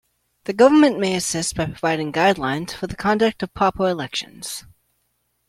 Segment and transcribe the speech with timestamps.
[0.45, 4.63] The Government may assist by providing guidelines for the conduct of proper elections.